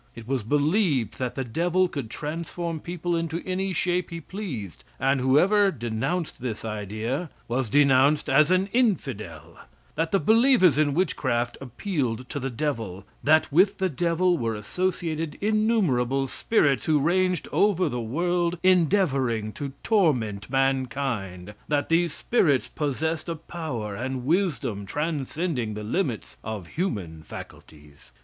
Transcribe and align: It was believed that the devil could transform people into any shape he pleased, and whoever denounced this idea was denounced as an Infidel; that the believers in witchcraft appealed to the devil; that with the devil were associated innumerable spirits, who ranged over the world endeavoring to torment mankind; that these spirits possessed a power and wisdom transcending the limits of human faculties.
It 0.15 0.27
was 0.27 0.41
believed 0.41 1.19
that 1.19 1.35
the 1.35 1.43
devil 1.43 1.87
could 1.87 2.09
transform 2.09 2.79
people 2.79 3.15
into 3.15 3.43
any 3.45 3.71
shape 3.71 4.09
he 4.09 4.19
pleased, 4.19 4.83
and 4.99 5.21
whoever 5.21 5.69
denounced 5.69 6.41
this 6.41 6.65
idea 6.65 7.29
was 7.47 7.69
denounced 7.69 8.27
as 8.27 8.49
an 8.49 8.65
Infidel; 8.73 9.59
that 9.93 10.09
the 10.09 10.19
believers 10.19 10.79
in 10.79 10.95
witchcraft 10.95 11.55
appealed 11.61 12.27
to 12.29 12.39
the 12.39 12.49
devil; 12.49 13.05
that 13.23 13.51
with 13.53 13.77
the 13.77 13.89
devil 13.89 14.39
were 14.39 14.55
associated 14.55 15.37
innumerable 15.39 16.25
spirits, 16.25 16.85
who 16.85 16.99
ranged 16.99 17.47
over 17.51 17.87
the 17.87 18.01
world 18.01 18.57
endeavoring 18.63 19.51
to 19.53 19.71
torment 19.83 20.49
mankind; 20.49 21.53
that 21.67 21.89
these 21.89 22.11
spirits 22.11 22.67
possessed 22.67 23.29
a 23.29 23.35
power 23.35 23.93
and 23.93 24.25
wisdom 24.25 24.83
transcending 24.83 25.75
the 25.75 25.83
limits 25.83 26.37
of 26.43 26.65
human 26.69 27.21
faculties. 27.21 28.11